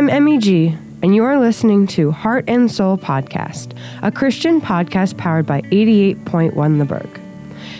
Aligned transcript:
I'm 0.00 0.08
Emmy 0.08 0.38
MEG, 0.38 0.78
and 1.02 1.14
you 1.14 1.24
are 1.24 1.38
listening 1.38 1.86
to 1.88 2.10
Heart 2.10 2.46
and 2.48 2.72
Soul 2.72 2.96
Podcast, 2.96 3.76
a 4.00 4.10
Christian 4.10 4.58
podcast 4.58 5.18
powered 5.18 5.44
by 5.44 5.60
88.1 5.60 6.78
The 6.78 6.86
Burg. 6.86 7.20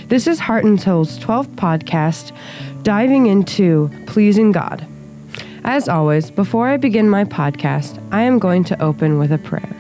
This 0.09 0.27
is 0.27 0.39
Heart 0.39 0.65
and 0.65 0.79
Soul's 0.79 1.19
12th 1.19 1.55
podcast 1.55 2.37
diving 2.83 3.25
into 3.25 3.91
pleasing 4.05 4.53
God. 4.53 4.87
As 5.65 5.89
always, 5.89 6.31
before 6.31 6.69
I 6.69 6.77
begin 6.77 7.09
my 7.09 7.25
podcast, 7.25 7.99
I 8.13 8.21
am 8.21 8.39
going 8.39 8.65
to 8.65 8.83
open 8.83 9.19
with 9.19 9.33
a 9.33 9.39
prayer. 9.39 9.75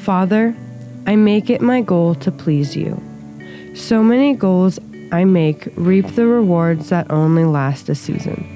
Father, 0.00 0.56
I 1.06 1.14
make 1.14 1.50
it 1.50 1.60
my 1.60 1.82
goal 1.82 2.16
to 2.16 2.32
please 2.32 2.74
you. 2.74 3.00
So 3.76 4.02
many 4.02 4.34
goals 4.34 4.80
I 5.12 5.24
make 5.24 5.68
reap 5.76 6.06
the 6.16 6.26
rewards 6.26 6.88
that 6.88 7.08
only 7.12 7.44
last 7.44 7.88
a 7.88 7.94
season. 7.94 8.55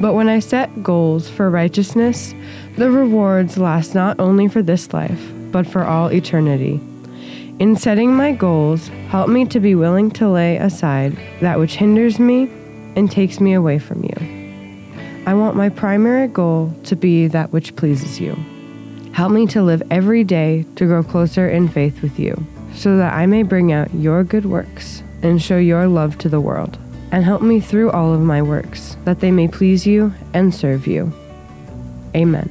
But 0.00 0.14
when 0.14 0.28
I 0.28 0.40
set 0.40 0.82
goals 0.82 1.28
for 1.28 1.50
righteousness, 1.50 2.34
the 2.76 2.90
rewards 2.90 3.58
last 3.58 3.94
not 3.94 4.18
only 4.18 4.48
for 4.48 4.62
this 4.62 4.92
life, 4.92 5.20
but 5.52 5.66
for 5.66 5.84
all 5.84 6.12
eternity. 6.12 6.80
In 7.60 7.76
setting 7.76 8.14
my 8.14 8.32
goals, 8.32 8.88
help 9.08 9.28
me 9.28 9.44
to 9.46 9.60
be 9.60 9.76
willing 9.76 10.10
to 10.12 10.28
lay 10.28 10.56
aside 10.56 11.16
that 11.40 11.58
which 11.58 11.76
hinders 11.76 12.18
me 12.18 12.50
and 12.96 13.10
takes 13.10 13.38
me 13.38 13.52
away 13.52 13.78
from 13.78 14.02
you. 14.02 15.24
I 15.26 15.34
want 15.34 15.56
my 15.56 15.68
primary 15.68 16.26
goal 16.26 16.74
to 16.84 16.96
be 16.96 17.28
that 17.28 17.52
which 17.52 17.76
pleases 17.76 18.18
you. 18.20 18.36
Help 19.12 19.30
me 19.30 19.46
to 19.46 19.62
live 19.62 19.82
every 19.92 20.24
day 20.24 20.66
to 20.74 20.86
grow 20.86 21.04
closer 21.04 21.48
in 21.48 21.68
faith 21.68 22.02
with 22.02 22.18
you, 22.18 22.44
so 22.74 22.96
that 22.96 23.14
I 23.14 23.26
may 23.26 23.44
bring 23.44 23.72
out 23.72 23.94
your 23.94 24.24
good 24.24 24.44
works 24.44 25.04
and 25.22 25.40
show 25.40 25.56
your 25.56 25.86
love 25.86 26.18
to 26.18 26.28
the 26.28 26.40
world 26.40 26.78
and 27.14 27.24
help 27.24 27.42
me 27.42 27.60
through 27.60 27.92
all 27.92 28.12
of 28.12 28.20
my 28.20 28.42
works, 28.42 28.96
that 29.04 29.20
they 29.20 29.30
may 29.30 29.46
please 29.46 29.86
you 29.86 30.12
and 30.32 30.52
serve 30.52 30.84
you. 30.84 31.12
Amen. 32.16 32.48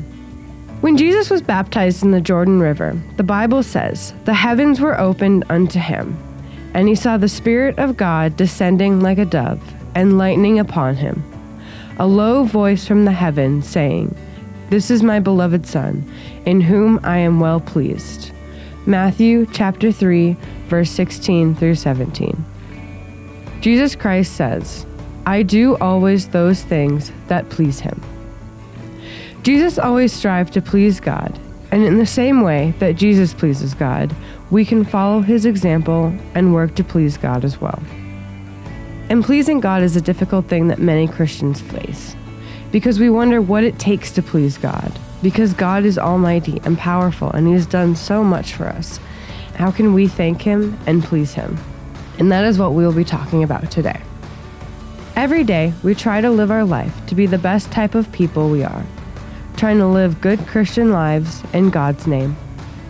When 0.80 0.96
Jesus 0.96 1.30
was 1.30 1.42
baptized 1.42 2.02
in 2.02 2.12
the 2.12 2.22
Jordan 2.22 2.62
River, 2.62 2.98
the 3.18 3.24
Bible 3.24 3.62
says, 3.62 4.14
The 4.24 4.34
heavens 4.34 4.80
were 4.80 4.98
opened 4.98 5.44
unto 5.50 5.80
him, 5.80 6.18
and 6.74 6.88
he 6.88 6.96
saw 6.96 7.18
the 7.18 7.28
Spirit 7.28 7.78
of 7.78 7.98
God 7.98 8.38
descending 8.38 9.02
like 9.02 9.18
a 9.18 9.26
dove 9.26 9.62
and 9.96 10.18
lightning 10.18 10.60
upon 10.60 10.96
him. 10.96 11.22
A 12.00 12.08
low 12.08 12.46
voice 12.46 12.88
from 12.88 13.04
the 13.04 13.12
heavens 13.12 13.68
saying, 13.68 14.16
This 14.70 14.90
is 14.90 15.04
my 15.04 15.20
beloved 15.20 15.68
Son, 15.68 16.10
in 16.46 16.62
whom 16.62 17.02
I 17.04 17.18
am 17.18 17.42
well 17.42 17.60
pleased. 17.60 18.32
Matthew 18.86 19.46
chapter 19.48 19.92
3, 19.92 20.38
verse 20.70 20.90
16 20.90 21.54
through 21.56 21.76
17. 21.76 22.46
Jesus 23.64 23.96
Christ 23.96 24.34
says, 24.34 24.86
I 25.26 25.42
do 25.42 25.78
always 25.78 26.28
those 26.28 26.62
things 26.62 27.14
that 27.28 27.48
please 27.48 27.80
him. 27.80 28.04
Jesus 29.42 29.80
always 29.80 30.12
strived 30.12 30.52
to 30.56 30.62
please 30.62 31.00
God, 31.00 31.40
and 31.72 31.82
in 31.82 31.98
the 31.98 32.06
same 32.06 32.42
way 32.42 32.74
that 32.80 32.98
Jesus 32.98 33.34
pleases 33.34 33.74
God, 33.74 34.14
we 34.52 34.66
can 34.66 34.84
follow 34.84 35.22
his 35.22 35.46
example 35.46 36.14
and 36.36 36.54
work 36.54 36.76
to 36.76 36.84
please 36.84 37.16
God 37.16 37.46
as 37.46 37.62
well. 37.62 37.82
And 39.08 39.24
pleasing 39.24 39.62
God 39.62 39.82
is 39.82 39.96
a 39.96 40.02
difficult 40.02 40.48
thing 40.48 40.68
that 40.68 40.80
many 40.80 41.08
Christians 41.08 41.62
face 41.62 42.18
because 42.74 43.00
we 43.00 43.10
wonder 43.10 43.42
what 43.42 43.64
it 43.64 43.80
takes 43.80 44.12
to 44.12 44.22
please 44.22 44.58
God. 44.58 44.92
Because 45.22 45.54
God 45.54 45.86
is 45.86 45.98
almighty 45.98 46.60
and 46.66 46.78
powerful 46.78 47.32
and 47.32 47.48
He 47.48 47.54
has 47.54 47.66
done 47.66 47.96
so 47.96 48.26
much 48.26 48.56
for 48.56 48.66
us. 48.66 49.00
How 49.56 49.72
can 49.72 49.94
we 49.94 50.10
thank 50.10 50.42
Him 50.42 50.78
and 50.86 51.02
please 51.02 51.34
Him? 51.34 51.58
And 52.20 52.32
that 52.32 52.46
is 52.46 52.58
what 52.58 52.74
we 52.74 52.86
will 52.86 52.94
be 52.94 53.04
talking 53.04 53.44
about 53.44 53.72
today. 53.72 54.02
Every 55.16 55.44
day, 55.44 55.74
we 55.84 55.94
try 55.94 56.22
to 56.22 56.32
live 56.32 56.50
our 56.50 56.66
life 56.66 57.06
to 57.08 57.16
be 57.16 57.26
the 57.26 57.38
best 57.38 57.72
type 57.72 57.94
of 57.94 58.12
people 58.12 58.50
we 58.50 58.64
are, 58.64 58.86
trying 59.58 59.78
to 59.78 59.86
live 59.86 60.22
good 60.22 60.40
Christian 60.48 60.92
lives 60.92 61.44
in 61.54 61.70
God's 61.70 62.08
name. 62.08 62.36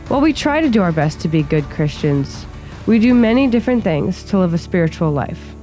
While 0.07 0.21
we 0.21 0.31
try 0.31 0.61
to 0.61 0.69
do 0.69 0.81
our 0.81 0.91
best 0.91 1.19
to 1.21 1.27
be 1.27 1.43
good 1.43 1.65
Christians, 1.65 2.45
we 2.85 2.99
do 2.99 3.13
many 3.13 3.47
different 3.47 3.83
things 3.83 4.23
to 4.23 4.37
live 4.37 4.53
a 4.53 4.57
spiritual 4.57 5.11
life. 5.11 5.53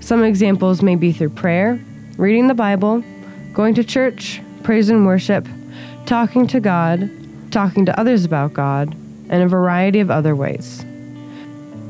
Some 0.00 0.24
examples 0.24 0.82
may 0.82 0.96
be 0.96 1.12
through 1.12 1.30
prayer, 1.30 1.78
reading 2.16 2.48
the 2.48 2.54
Bible, 2.54 3.04
going 3.52 3.74
to 3.74 3.84
church, 3.84 4.40
praise 4.62 4.88
and 4.88 5.04
worship, 5.04 5.46
talking 6.06 6.46
to 6.46 6.60
God, 6.60 7.10
talking 7.50 7.84
to 7.86 8.00
others 8.00 8.24
about 8.24 8.54
God, 8.54 8.94
and 9.28 9.42
a 9.42 9.48
variety 9.48 10.00
of 10.00 10.10
other 10.10 10.34
ways. 10.34 10.84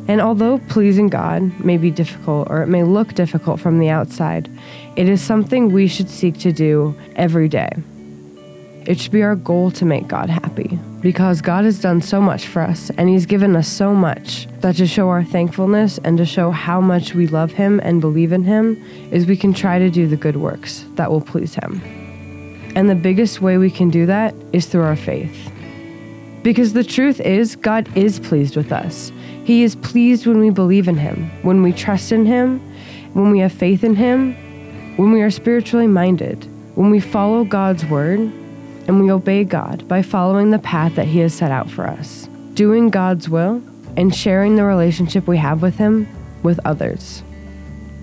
And 0.09 0.23
although 0.23 0.59
pleasing 0.59 1.09
God 1.09 1.61
may 1.61 1.77
be 1.77 1.91
difficult 1.91 2.49
or 2.51 2.63
it 2.63 2.67
may 2.67 2.83
look 2.83 3.13
difficult 3.13 3.61
from 3.61 3.79
the 3.79 3.91
outside, 3.91 4.51
it 4.97 5.07
is 5.07 5.21
something 5.21 5.71
we 5.71 5.87
should 5.87 6.09
seek 6.09 6.39
to 6.39 6.53
do 6.53 6.97
every 7.15 7.47
day. 7.49 7.71
It 8.87 8.99
should 8.99 9.13
be 9.13 9.23
our 9.23 9.37
goal 9.37 9.71
to 9.73 9.85
make 9.85 10.09
God 10.09 10.31
happy 10.31 10.79
because 11.03 11.43
God 11.43 11.67
has 11.67 11.79
done 11.79 12.01
so 12.01 12.23
much 12.23 12.47
for 12.47 12.63
us 12.63 12.91
and 12.97 13.07
He's 13.07 13.27
given 13.27 13.55
us 13.55 13.69
so 13.69 13.95
much 13.95 14.49
that 14.61 14.77
to 14.77 14.87
show 14.87 15.11
our 15.11 15.23
thankfulness 15.23 15.99
and 15.99 16.17
to 16.17 16.25
show 16.25 16.51
how 16.51 16.81
much 16.81 17.15
we 17.15 17.27
love 17.27 17.53
Him 17.53 17.81
and 17.81 18.01
believe 18.01 18.33
in 18.33 18.45
Him 18.45 18.83
is 19.13 19.27
we 19.27 19.37
can 19.37 19.53
try 19.53 19.79
to 19.79 19.91
do 19.91 20.07
the 20.07 20.17
good 20.17 20.37
works 20.37 20.87
that 20.95 21.11
will 21.11 21.21
please 21.21 21.55
Him. 21.55 21.83
And 22.75 22.89
the 22.89 22.95
biggest 22.95 23.43
way 23.43 23.59
we 23.59 23.71
can 23.71 23.91
do 23.91 24.07
that 24.07 24.35
is 24.55 24.65
through 24.65 24.85
our 24.85 24.97
faith. 24.97 25.53
Because 26.43 26.73
the 26.73 26.85
truth 26.85 27.21
is, 27.21 27.57
God 27.57 27.95
is 27.95 28.19
pleased 28.19 28.57
with 28.57 28.73
us. 28.73 29.13
He 29.49 29.63
is 29.63 29.77
pleased 29.77 30.27
when 30.27 30.41
we 30.41 30.51
believe 30.51 30.89
in 30.89 30.99
Him, 30.99 31.31
when 31.41 31.63
we 31.63 31.73
trust 31.73 32.13
in 32.13 32.27
Him, 32.27 32.61
when 33.15 33.31
we 33.31 33.39
have 33.39 33.51
faith 33.51 33.83
in 33.83 33.97
Him, 33.97 34.35
when 34.99 35.11
we 35.11 35.23
are 35.23 35.31
spiritually 35.31 35.87
minded, 35.87 36.47
when 36.75 36.91
we 36.91 37.01
follow 37.01 37.45
God's 37.45 37.83
word, 37.87 38.21
and 38.21 39.01
we 39.01 39.11
obey 39.11 39.45
God 39.45 39.89
by 39.89 40.03
following 40.03 40.51
the 40.51 40.59
path 40.59 40.97
that 40.97 41.07
He 41.07 41.21
has 41.21 41.33
set 41.33 41.51
out 41.51 41.71
for 41.71 41.87
us, 41.87 42.29
doing 42.53 42.91
God's 42.91 43.31
will, 43.31 43.63
and 43.97 44.15
sharing 44.15 44.57
the 44.57 44.65
relationship 44.65 45.27
we 45.27 45.39
have 45.39 45.63
with 45.63 45.79
Him 45.79 46.07
with 46.43 46.61
others. 46.67 47.23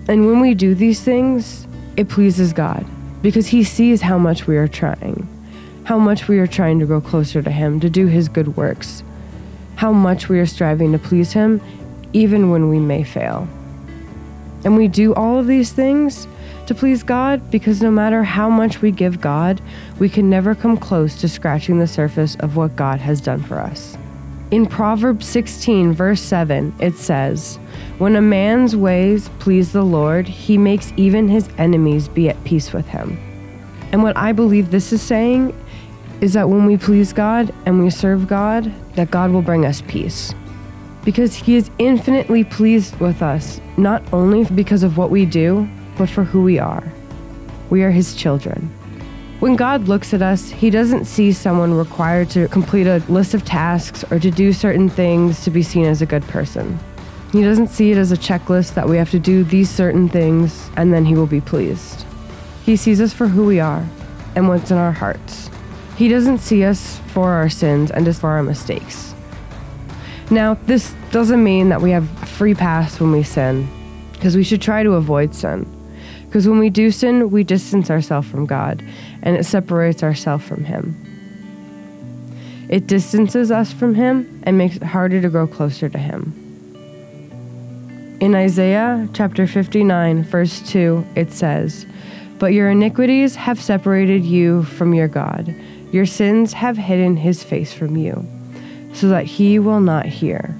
And 0.08 0.26
when 0.26 0.40
we 0.40 0.52
do 0.52 0.74
these 0.74 1.00
things, 1.00 1.68
it 1.96 2.08
pleases 2.08 2.52
God 2.52 2.84
because 3.22 3.46
He 3.46 3.62
sees 3.62 4.02
how 4.02 4.18
much 4.18 4.48
we 4.48 4.56
are 4.56 4.66
trying, 4.66 5.28
how 5.84 6.00
much 6.00 6.26
we 6.26 6.40
are 6.40 6.48
trying 6.48 6.80
to 6.80 6.86
grow 6.86 7.00
closer 7.00 7.40
to 7.40 7.52
Him, 7.52 7.78
to 7.78 7.88
do 7.88 8.08
His 8.08 8.28
good 8.28 8.56
works, 8.56 9.04
how 9.76 9.92
much 9.92 10.28
we 10.28 10.40
are 10.40 10.46
striving 10.46 10.92
to 10.92 10.98
please 10.98 11.32
Him, 11.32 11.60
even 12.12 12.50
when 12.50 12.68
we 12.68 12.80
may 12.80 13.04
fail. 13.04 13.46
And 14.64 14.76
we 14.76 14.88
do 14.88 15.14
all 15.14 15.38
of 15.38 15.46
these 15.46 15.72
things 15.72 16.26
to 16.66 16.74
please 16.74 17.02
God 17.02 17.50
because 17.50 17.80
no 17.80 17.90
matter 17.90 18.24
how 18.24 18.50
much 18.50 18.82
we 18.82 18.90
give 18.90 19.20
God, 19.20 19.60
we 19.98 20.08
can 20.08 20.28
never 20.28 20.54
come 20.54 20.76
close 20.76 21.20
to 21.20 21.28
scratching 21.28 21.78
the 21.78 21.86
surface 21.86 22.34
of 22.36 22.56
what 22.56 22.74
God 22.74 22.98
has 23.00 23.20
done 23.20 23.42
for 23.42 23.60
us. 23.60 23.96
In 24.50 24.66
Proverbs 24.66 25.26
16, 25.26 25.92
verse 25.92 26.20
7, 26.20 26.74
it 26.80 26.94
says, 26.94 27.56
When 27.98 28.16
a 28.16 28.22
man's 28.22 28.76
ways 28.76 29.28
please 29.40 29.72
the 29.72 29.84
Lord, 29.84 30.28
he 30.28 30.56
makes 30.56 30.92
even 30.96 31.28
his 31.28 31.48
enemies 31.58 32.08
be 32.08 32.28
at 32.28 32.42
peace 32.44 32.72
with 32.72 32.86
him. 32.86 33.18
And 33.92 34.02
what 34.02 34.16
I 34.16 34.32
believe 34.32 34.70
this 34.70 34.92
is 34.92 35.02
saying 35.02 35.52
is 36.20 36.32
that 36.32 36.48
when 36.48 36.64
we 36.64 36.76
please 36.76 37.12
God 37.12 37.52
and 37.66 37.82
we 37.82 37.90
serve 37.90 38.26
God, 38.26 38.72
that 38.94 39.10
God 39.10 39.30
will 39.30 39.42
bring 39.42 39.66
us 39.66 39.82
peace. 39.82 40.34
Because 41.04 41.34
He 41.34 41.56
is 41.56 41.70
infinitely 41.78 42.44
pleased 42.44 42.98
with 42.98 43.22
us, 43.22 43.60
not 43.76 44.02
only 44.12 44.44
because 44.44 44.82
of 44.82 44.96
what 44.96 45.10
we 45.10 45.26
do, 45.26 45.68
but 45.96 46.08
for 46.08 46.24
who 46.24 46.42
we 46.42 46.58
are. 46.58 46.84
We 47.70 47.82
are 47.82 47.90
His 47.90 48.14
children. 48.14 48.70
When 49.40 49.54
God 49.54 49.86
looks 49.86 50.14
at 50.14 50.22
us, 50.22 50.50
He 50.50 50.70
doesn't 50.70 51.04
see 51.04 51.32
someone 51.32 51.74
required 51.74 52.30
to 52.30 52.48
complete 52.48 52.86
a 52.86 53.02
list 53.08 53.34
of 53.34 53.44
tasks 53.44 54.04
or 54.10 54.18
to 54.18 54.30
do 54.30 54.52
certain 54.52 54.88
things 54.88 55.44
to 55.44 55.50
be 55.50 55.62
seen 55.62 55.84
as 55.84 56.00
a 56.00 56.06
good 56.06 56.24
person. 56.24 56.78
He 57.32 57.42
doesn't 57.42 57.68
see 57.68 57.90
it 57.90 57.98
as 57.98 58.12
a 58.12 58.16
checklist 58.16 58.74
that 58.74 58.88
we 58.88 58.96
have 58.96 59.10
to 59.10 59.18
do 59.18 59.44
these 59.44 59.68
certain 59.68 60.08
things 60.08 60.70
and 60.76 60.92
then 60.92 61.04
He 61.04 61.14
will 61.14 61.26
be 61.26 61.40
pleased. 61.40 62.06
He 62.64 62.76
sees 62.76 63.00
us 63.00 63.12
for 63.12 63.28
who 63.28 63.44
we 63.44 63.60
are 63.60 63.86
and 64.34 64.48
what's 64.48 64.70
in 64.70 64.78
our 64.78 64.92
hearts. 64.92 65.50
He 65.96 66.08
doesn't 66.08 66.38
see 66.38 66.62
us 66.62 66.98
for 67.08 67.30
our 67.30 67.48
sins 67.48 67.90
and 67.90 68.04
just 68.04 68.20
for 68.20 68.28
our 68.28 68.42
mistakes. 68.42 69.14
Now, 70.30 70.54
this 70.66 70.94
doesn't 71.10 71.42
mean 71.42 71.70
that 71.70 71.80
we 71.80 71.90
have 71.92 72.06
free 72.28 72.54
pass 72.54 73.00
when 73.00 73.12
we 73.12 73.22
sin, 73.22 73.66
because 74.12 74.36
we 74.36 74.44
should 74.44 74.60
try 74.60 74.82
to 74.82 74.92
avoid 74.92 75.34
sin. 75.34 75.72
Because 76.26 76.46
when 76.46 76.58
we 76.58 76.68
do 76.68 76.90
sin, 76.90 77.30
we 77.30 77.44
distance 77.44 77.90
ourselves 77.90 78.28
from 78.28 78.44
God, 78.44 78.84
and 79.22 79.36
it 79.36 79.44
separates 79.44 80.02
ourselves 80.02 80.46
from 80.46 80.64
Him. 80.64 81.02
It 82.68 82.86
distances 82.86 83.50
us 83.50 83.72
from 83.72 83.94
Him 83.94 84.42
and 84.42 84.58
makes 84.58 84.76
it 84.76 84.82
harder 84.82 85.22
to 85.22 85.30
grow 85.30 85.46
closer 85.46 85.88
to 85.88 85.98
Him. 85.98 86.42
In 88.20 88.34
Isaiah 88.34 89.08
chapter 89.14 89.46
59, 89.46 90.24
verse 90.24 90.60
2, 90.68 91.06
it 91.14 91.32
says, 91.32 91.86
But 92.38 92.52
your 92.52 92.68
iniquities 92.68 93.36
have 93.36 93.62
separated 93.62 94.24
you 94.24 94.64
from 94.64 94.92
your 94.92 95.08
God 95.08 95.54
your 95.92 96.06
sins 96.06 96.52
have 96.52 96.76
hidden 96.76 97.16
his 97.16 97.42
face 97.42 97.72
from 97.72 97.96
you, 97.96 98.26
so 98.92 99.08
that 99.08 99.24
he 99.24 99.58
will 99.58 99.80
not 99.80 100.06
hear. 100.06 100.54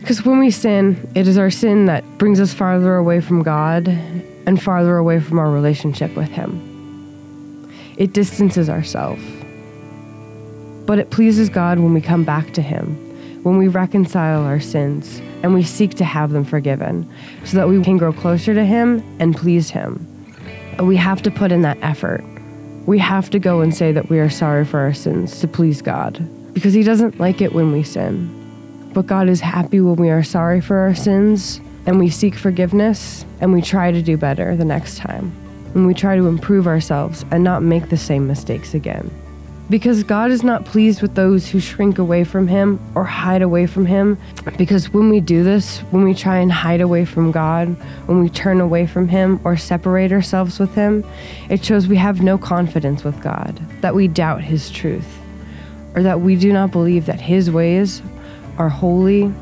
Because 0.00 0.24
when 0.24 0.38
we 0.38 0.50
sin, 0.50 1.08
it 1.14 1.28
is 1.28 1.38
our 1.38 1.50
sin 1.50 1.86
that 1.86 2.04
brings 2.18 2.40
us 2.40 2.52
farther 2.52 2.96
away 2.96 3.20
from 3.20 3.42
God 3.42 3.88
and 3.88 4.60
farther 4.60 4.96
away 4.96 5.20
from 5.20 5.38
our 5.38 5.50
relationship 5.50 6.14
with 6.16 6.28
him. 6.28 7.70
it 7.96 8.12
distances 8.12 8.68
ourselves. 8.68 9.22
But 10.86 10.98
it 10.98 11.10
pleases 11.10 11.48
God 11.48 11.78
when 11.78 11.94
we 11.94 12.00
come 12.00 12.24
back 12.24 12.52
to 12.54 12.62
Him, 12.62 12.96
when 13.44 13.58
we 13.58 13.68
reconcile 13.68 14.42
our 14.42 14.60
sins 14.60 15.20
and 15.42 15.54
we 15.54 15.62
seek 15.62 15.94
to 15.94 16.04
have 16.04 16.32
them 16.32 16.44
forgiven 16.44 17.08
so 17.44 17.56
that 17.56 17.68
we 17.68 17.82
can 17.82 17.98
grow 17.98 18.12
closer 18.12 18.54
to 18.54 18.64
Him 18.64 19.02
and 19.20 19.36
please 19.36 19.70
Him. 19.70 20.06
We 20.80 20.96
have 20.96 21.22
to 21.22 21.30
put 21.30 21.52
in 21.52 21.62
that 21.62 21.78
effort. 21.82 22.24
We 22.86 22.98
have 22.98 23.30
to 23.30 23.38
go 23.38 23.60
and 23.60 23.74
say 23.74 23.92
that 23.92 24.08
we 24.08 24.18
are 24.18 24.30
sorry 24.30 24.64
for 24.64 24.80
our 24.80 24.92
sins 24.92 25.40
to 25.40 25.48
please 25.48 25.82
God 25.82 26.28
because 26.52 26.74
He 26.74 26.82
doesn't 26.82 27.20
like 27.20 27.40
it 27.40 27.52
when 27.52 27.72
we 27.72 27.82
sin. 27.82 28.38
But 28.92 29.06
God 29.06 29.28
is 29.28 29.40
happy 29.40 29.80
when 29.80 29.96
we 29.96 30.10
are 30.10 30.24
sorry 30.24 30.60
for 30.60 30.78
our 30.78 30.94
sins 30.94 31.60
and 31.86 31.98
we 31.98 32.10
seek 32.10 32.34
forgiveness 32.34 33.24
and 33.40 33.52
we 33.52 33.62
try 33.62 33.92
to 33.92 34.02
do 34.02 34.16
better 34.16 34.56
the 34.56 34.64
next 34.64 34.98
time. 34.98 35.32
And 35.74 35.86
we 35.86 35.94
try 35.94 36.16
to 36.16 36.26
improve 36.26 36.66
ourselves 36.66 37.24
and 37.30 37.42
not 37.42 37.62
make 37.62 37.88
the 37.88 37.96
same 37.96 38.26
mistakes 38.26 38.74
again. 38.74 39.10
Because 39.72 40.02
God 40.02 40.30
is 40.30 40.42
not 40.42 40.66
pleased 40.66 41.00
with 41.00 41.14
those 41.14 41.48
who 41.48 41.58
shrink 41.58 41.96
away 41.98 42.24
from 42.24 42.46
Him 42.46 42.78
or 42.94 43.04
hide 43.04 43.40
away 43.40 43.64
from 43.64 43.86
Him. 43.86 44.18
Because 44.58 44.92
when 44.92 45.08
we 45.08 45.18
do 45.18 45.42
this, 45.42 45.78
when 45.92 46.04
we 46.04 46.12
try 46.12 46.36
and 46.40 46.52
hide 46.52 46.82
away 46.82 47.06
from 47.06 47.32
God, 47.32 47.68
when 48.04 48.20
we 48.20 48.28
turn 48.28 48.60
away 48.60 48.86
from 48.86 49.08
Him 49.08 49.40
or 49.44 49.56
separate 49.56 50.12
ourselves 50.12 50.58
with 50.58 50.74
Him, 50.74 51.06
it 51.48 51.64
shows 51.64 51.86
we 51.86 51.96
have 51.96 52.20
no 52.20 52.36
confidence 52.36 53.02
with 53.02 53.18
God, 53.22 53.58
that 53.80 53.94
we 53.94 54.08
doubt 54.08 54.42
His 54.42 54.70
truth, 54.70 55.08
or 55.94 56.02
that 56.02 56.20
we 56.20 56.36
do 56.36 56.52
not 56.52 56.70
believe 56.70 57.06
that 57.06 57.22
His 57.22 57.50
ways 57.50 58.02
are 58.58 58.68
holy, 58.68 59.32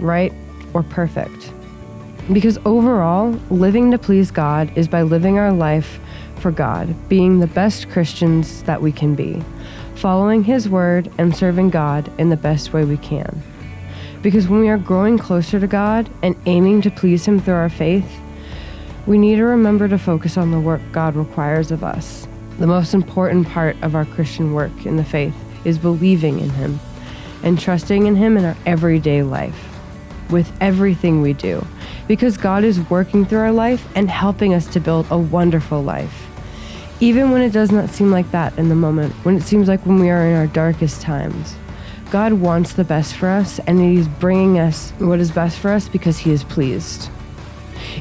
right, 0.00 0.32
or 0.72 0.82
perfect. 0.82 1.52
Because 2.32 2.56
overall, 2.64 3.38
living 3.50 3.90
to 3.90 3.98
please 3.98 4.30
God 4.30 4.72
is 4.78 4.88
by 4.88 5.02
living 5.02 5.38
our 5.38 5.52
life 5.52 6.00
for 6.38 6.50
God, 6.50 7.08
being 7.08 7.40
the 7.40 7.46
best 7.46 7.88
Christians 7.90 8.62
that 8.64 8.80
we 8.80 8.92
can 8.92 9.14
be, 9.14 9.42
following 9.94 10.44
His 10.44 10.68
word 10.68 11.10
and 11.18 11.36
serving 11.36 11.70
God 11.70 12.10
in 12.18 12.30
the 12.30 12.36
best 12.36 12.72
way 12.72 12.84
we 12.84 12.96
can. 12.96 13.42
Because 14.22 14.48
when 14.48 14.60
we 14.60 14.68
are 14.68 14.78
growing 14.78 15.18
closer 15.18 15.60
to 15.60 15.66
God 15.66 16.08
and 16.22 16.36
aiming 16.46 16.82
to 16.82 16.90
please 16.90 17.26
Him 17.26 17.40
through 17.40 17.54
our 17.54 17.68
faith, 17.68 18.20
we 19.06 19.18
need 19.18 19.36
to 19.36 19.44
remember 19.44 19.88
to 19.88 19.98
focus 19.98 20.36
on 20.36 20.50
the 20.50 20.60
work 20.60 20.80
God 20.92 21.16
requires 21.16 21.70
of 21.70 21.84
us. 21.84 22.26
The 22.58 22.66
most 22.66 22.94
important 22.94 23.48
part 23.48 23.76
of 23.82 23.94
our 23.94 24.04
Christian 24.04 24.54
work 24.54 24.86
in 24.86 24.96
the 24.96 25.04
faith 25.04 25.34
is 25.64 25.78
believing 25.78 26.40
in 26.40 26.50
Him 26.50 26.80
and 27.42 27.58
trusting 27.58 28.06
in 28.06 28.16
Him 28.16 28.36
in 28.36 28.44
our 28.44 28.56
everyday 28.66 29.22
life, 29.22 29.68
with 30.30 30.52
everything 30.60 31.22
we 31.22 31.32
do 31.32 31.66
because 32.08 32.38
God 32.38 32.64
is 32.64 32.80
working 32.88 33.26
through 33.26 33.40
our 33.40 33.52
life 33.52 33.86
and 33.94 34.10
helping 34.10 34.54
us 34.54 34.66
to 34.68 34.80
build 34.80 35.06
a 35.10 35.18
wonderful 35.18 35.82
life. 35.82 36.27
Even 37.00 37.30
when 37.30 37.42
it 37.42 37.52
does 37.52 37.70
not 37.70 37.90
seem 37.90 38.10
like 38.10 38.28
that 38.32 38.58
in 38.58 38.68
the 38.68 38.74
moment, 38.74 39.12
when 39.24 39.36
it 39.36 39.42
seems 39.42 39.68
like 39.68 39.84
when 39.86 40.00
we 40.00 40.10
are 40.10 40.26
in 40.26 40.34
our 40.34 40.48
darkest 40.48 41.00
times. 41.00 41.54
God 42.10 42.32
wants 42.32 42.72
the 42.72 42.84
best 42.84 43.14
for 43.14 43.28
us, 43.28 43.60
and 43.60 43.80
He's 43.80 44.08
bringing 44.08 44.58
us 44.58 44.90
what 44.98 45.20
is 45.20 45.30
best 45.30 45.58
for 45.58 45.70
us 45.70 45.88
because 45.88 46.18
He 46.18 46.32
is 46.32 46.42
pleased. 46.42 47.08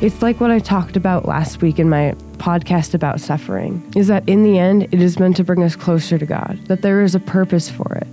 It's 0.02 0.22
like 0.22 0.40
what 0.40 0.50
I 0.50 0.60
talked 0.60 0.96
about 0.96 1.26
last 1.26 1.62
week 1.62 1.78
in 1.78 1.90
my 1.90 2.16
podcast 2.38 2.94
about 2.94 3.20
suffering 3.20 3.84
is 3.96 4.08
that 4.08 4.28
in 4.28 4.44
the 4.44 4.58
end, 4.58 4.84
it 4.84 5.02
is 5.02 5.20
meant 5.20 5.36
to 5.38 5.44
bring 5.44 5.62
us 5.62 5.76
closer 5.76 6.18
to 6.18 6.26
God, 6.26 6.60
that 6.66 6.82
there 6.82 7.02
is 7.02 7.14
a 7.14 7.20
purpose 7.20 7.70
for 7.70 7.94
it. 7.96 8.08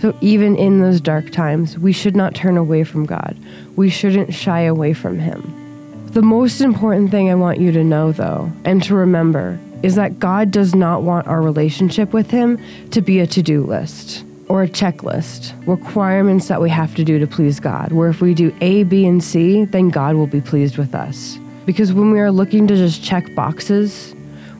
So 0.00 0.16
even 0.22 0.56
in 0.56 0.80
those 0.80 1.00
dark 1.00 1.30
times, 1.30 1.78
we 1.78 1.92
should 1.92 2.16
not 2.16 2.34
turn 2.34 2.56
away 2.56 2.84
from 2.84 3.04
God. 3.04 3.36
We 3.76 3.90
shouldn't 3.90 4.32
shy 4.32 4.60
away 4.60 4.94
from 4.94 5.18
Him. 5.18 6.06
The 6.12 6.22
most 6.22 6.60
important 6.60 7.10
thing 7.10 7.28
I 7.28 7.34
want 7.34 7.60
you 7.60 7.72
to 7.72 7.84
know, 7.84 8.12
though, 8.12 8.50
and 8.64 8.82
to 8.84 8.94
remember, 8.94 9.58
is 9.82 9.94
that 9.94 10.18
God 10.18 10.50
does 10.50 10.74
not 10.74 11.02
want 11.02 11.26
our 11.26 11.42
relationship 11.42 12.12
with 12.12 12.30
Him 12.30 12.58
to 12.90 13.00
be 13.00 13.20
a 13.20 13.26
to 13.28 13.42
do 13.42 13.64
list 13.64 14.24
or 14.48 14.64
a 14.64 14.68
checklist, 14.68 15.54
requirements 15.64 16.48
that 16.48 16.60
we 16.60 16.68
have 16.68 16.92
to 16.96 17.04
do 17.04 17.20
to 17.20 17.26
please 17.26 17.60
God, 17.60 17.92
where 17.92 18.08
if 18.08 18.20
we 18.20 18.34
do 18.34 18.52
A, 18.60 18.82
B, 18.82 19.06
and 19.06 19.22
C, 19.22 19.64
then 19.64 19.90
God 19.90 20.16
will 20.16 20.26
be 20.26 20.40
pleased 20.40 20.76
with 20.76 20.92
us. 20.92 21.38
Because 21.66 21.92
when 21.92 22.10
we 22.10 22.18
are 22.18 22.32
looking 22.32 22.66
to 22.66 22.74
just 22.74 23.00
check 23.04 23.32
boxes, 23.36 24.12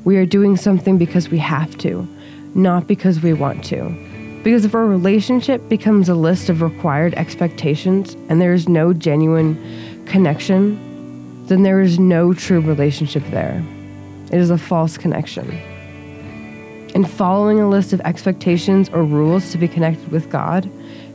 we 0.05 0.17
are 0.17 0.25
doing 0.25 0.57
something 0.57 0.97
because 0.97 1.29
we 1.29 1.39
have 1.39 1.77
to, 1.79 2.07
not 2.55 2.87
because 2.87 3.21
we 3.21 3.33
want 3.33 3.65
to. 3.65 4.41
Because 4.45 4.65
if 4.65 4.77
our 4.77 4.87
relationship 4.87 5.69
becomes 5.69 6.09
a 6.09 6.15
list 6.15 6.49
of 6.49 6.63
required 6.63 7.15
expectations 7.15 8.15
and 8.29 8.41
there 8.41 8.55
is 8.55 8.69
no 8.69 8.93
genuine 8.93 10.05
connection, 10.07 11.47
then 11.47 11.65
there 11.65 11.81
is 11.81 11.99
no 11.99 12.33
true 12.33 12.61
relationship 12.61 13.25
there. 13.33 13.61
It 14.31 14.39
is 14.39 14.51
a 14.51 14.59
false 14.59 14.97
connection. 14.97 15.51
And 16.95 17.09
following 17.09 17.61
a 17.61 17.69
list 17.69 17.93
of 17.93 18.01
expectations 18.03 18.89
or 18.89 19.05
rules 19.05 19.53
to 19.53 19.59
be 19.59 19.69
connected 19.69 20.11
with 20.11 20.31
God 20.31 20.71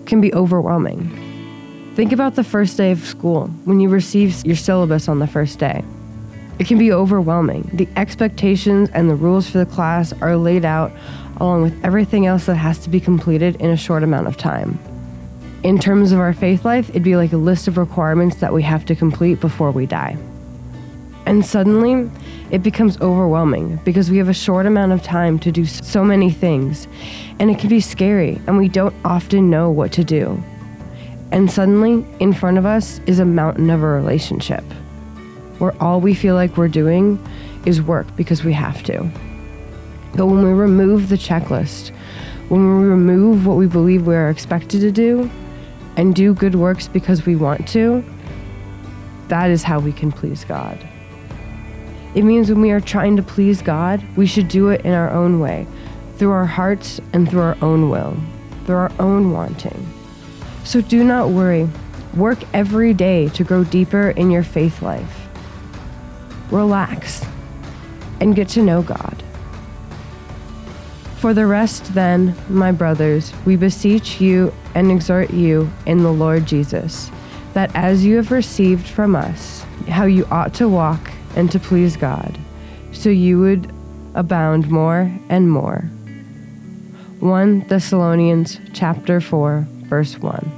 can 0.05 0.21
be 0.21 0.33
overwhelming. 0.33 1.09
Think 1.95 2.11
about 2.11 2.35
the 2.35 2.43
first 2.43 2.77
day 2.77 2.91
of 2.91 2.99
school 2.99 3.47
when 3.63 3.79
you 3.79 3.89
receive 3.89 4.45
your 4.45 4.55
syllabus 4.55 5.07
on 5.07 5.19
the 5.19 5.27
first 5.27 5.59
day. 5.59 5.83
It 6.59 6.67
can 6.67 6.77
be 6.77 6.91
overwhelming. 6.91 7.69
The 7.73 7.87
expectations 7.95 8.89
and 8.93 9.09
the 9.09 9.15
rules 9.15 9.49
for 9.49 9.57
the 9.57 9.65
class 9.65 10.13
are 10.21 10.37
laid 10.37 10.63
out 10.63 10.91
along 11.37 11.63
with 11.63 11.85
everything 11.85 12.25
else 12.25 12.45
that 12.45 12.55
has 12.55 12.79
to 12.79 12.89
be 12.89 12.99
completed 12.99 13.57
in 13.57 13.69
a 13.69 13.77
short 13.77 14.03
amount 14.03 14.27
of 14.27 14.37
time. 14.37 14.79
In 15.63 15.79
terms 15.79 16.11
of 16.11 16.19
our 16.19 16.33
faith 16.33 16.63
life, 16.63 16.89
it'd 16.89 17.03
be 17.03 17.17
like 17.17 17.33
a 17.33 17.37
list 17.37 17.67
of 17.67 17.77
requirements 17.77 18.37
that 18.37 18.53
we 18.53 18.61
have 18.63 18.85
to 18.85 18.95
complete 18.95 19.41
before 19.41 19.71
we 19.71 19.85
die. 19.85 20.17
And 21.25 21.45
suddenly, 21.45 22.09
it 22.51 22.61
becomes 22.61 22.99
overwhelming 23.01 23.77
because 23.83 24.11
we 24.11 24.17
have 24.17 24.29
a 24.29 24.33
short 24.33 24.65
amount 24.65 24.91
of 24.91 25.01
time 25.01 25.39
to 25.39 25.51
do 25.51 25.65
so 25.65 26.03
many 26.03 26.29
things, 26.29 26.87
and 27.39 27.49
it 27.49 27.57
can 27.57 27.69
be 27.69 27.79
scary, 27.79 28.39
and 28.45 28.57
we 28.57 28.69
don't 28.69 28.95
often 29.03 29.49
know 29.49 29.71
what 29.71 29.91
to 29.93 30.03
do. 30.03 30.41
And 31.31 31.51
suddenly, 31.51 32.05
in 32.19 32.31
front 32.31 32.57
of 32.57 32.65
us 32.65 32.99
is 33.07 33.19
a 33.19 33.25
mountain 33.25 33.69
of 33.69 33.81
a 33.81 33.87
relationship 33.87 34.63
where 35.57 35.75
all 35.81 35.99
we 35.99 36.13
feel 36.13 36.35
like 36.35 36.57
we're 36.57 36.67
doing 36.67 37.19
is 37.65 37.81
work 37.81 38.05
because 38.15 38.43
we 38.43 38.53
have 38.53 38.83
to. 38.83 39.09
But 40.15 40.27
when 40.27 40.43
we 40.43 40.51
remove 40.51 41.09
the 41.09 41.15
checklist, 41.15 41.89
when 42.49 42.61
we 42.79 42.85
remove 42.85 43.47
what 43.47 43.57
we 43.57 43.65
believe 43.65 44.05
we 44.05 44.15
are 44.15 44.29
expected 44.29 44.79
to 44.81 44.91
do 44.91 45.29
and 45.97 46.13
do 46.13 46.33
good 46.33 46.55
works 46.55 46.87
because 46.87 47.25
we 47.25 47.35
want 47.35 47.67
to, 47.69 48.03
that 49.29 49.49
is 49.49 49.63
how 49.63 49.79
we 49.79 49.91
can 49.91 50.11
please 50.11 50.45
God. 50.45 50.87
It 52.15 52.23
means 52.23 52.49
when 52.49 52.61
we 52.61 52.71
are 52.71 52.79
trying 52.79 53.17
to 53.17 53.23
please 53.23 53.61
God, 53.61 54.01
we 54.15 54.25
should 54.25 54.47
do 54.47 54.69
it 54.69 54.81
in 54.85 54.93
our 54.93 55.11
own 55.11 55.41
way, 55.41 55.67
through 56.15 56.31
our 56.31 56.45
hearts 56.45 57.01
and 57.11 57.29
through 57.29 57.41
our 57.41 57.57
own 57.61 57.89
will, 57.89 58.15
through 58.65 58.77
our 58.77 58.91
own 58.99 59.33
wanting. 59.33 59.85
So 60.63 60.79
do 60.79 61.03
not 61.03 61.29
worry. 61.29 61.67
Work 62.15 62.39
every 62.53 62.93
day 62.93 63.27
to 63.29 63.43
grow 63.43 63.65
deeper 63.65 64.11
in 64.11 64.31
your 64.31 64.43
faith 64.43 64.81
life. 64.81 65.27
Relax 66.51 67.25
and 68.21 68.33
get 68.33 68.47
to 68.49 68.63
know 68.63 68.81
God. 68.81 69.21
For 71.17 71.33
the 71.33 71.47
rest, 71.47 71.93
then, 71.93 72.33
my 72.47 72.71
brothers, 72.71 73.33
we 73.45 73.57
beseech 73.57 74.21
you 74.21 74.53
and 74.73 74.89
exhort 74.89 75.31
you 75.31 75.69
in 75.85 76.03
the 76.03 76.13
Lord 76.13 76.45
Jesus, 76.45 77.11
that 77.53 77.75
as 77.75 78.05
you 78.05 78.15
have 78.15 78.31
received 78.31 78.87
from 78.87 79.17
us 79.17 79.65
how 79.89 80.05
you 80.05 80.25
ought 80.31 80.53
to 80.55 80.69
walk 80.69 81.11
and 81.35 81.51
to 81.51 81.59
please 81.59 81.97
God, 81.97 82.39
so 82.91 83.09
you 83.09 83.39
would 83.39 83.71
abound 84.15 84.71
more 84.71 85.11
and 85.29 85.51
more. 85.51 85.81
1 87.19 87.67
Thessalonians 87.67 88.59
chapter 88.73 89.21
4 89.21 89.67
verse 89.85 90.17
1. 90.19 90.51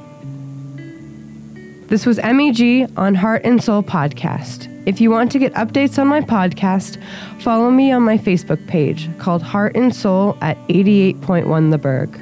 This 1.88 2.05
was 2.05 2.17
MEG 2.17 2.91
on 2.98 3.15
Heart 3.15 3.43
and 3.46 3.63
Soul 3.63 3.84
podcast. 3.84 4.74
If 4.86 5.00
you 5.01 5.12
want 5.12 5.31
to 5.31 5.39
get 5.39 5.53
updates 5.53 6.00
on 6.00 6.07
my 6.07 6.22
podcast, 6.22 7.01
follow 7.41 7.72
me 7.72 7.91
on 7.91 8.03
my 8.03 8.17
Facebook 8.17 8.65
page 8.67 9.10
called 9.17 9.41
Heart 9.41 9.75
and 9.75 9.93
Soul 9.96 10.38
at 10.41 10.57
88.1 10.67 11.72
The 11.72 11.77
Burg. 11.77 12.19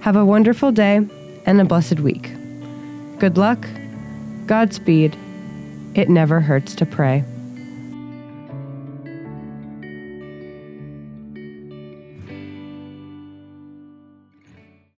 Have 0.00 0.16
a 0.16 0.24
wonderful 0.24 0.72
day 0.72 1.06
and 1.44 1.60
a 1.60 1.64
blessed 1.64 2.00
week. 2.00 2.32
Good 3.18 3.36
luck, 3.36 3.66
Godspeed. 4.46 5.16
It 5.94 6.08
never 6.08 6.40
hurts 6.40 6.74
to 6.76 6.86
pray. 6.86 7.24